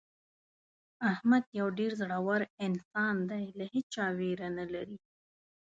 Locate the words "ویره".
4.17-4.47